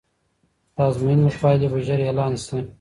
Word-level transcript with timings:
د 0.75 0.77
ازموینې 0.87 1.29
پایلې 1.41 1.67
به 1.71 1.79
ژر 1.85 1.99
اعلان 2.05 2.33
سي. 2.45 2.59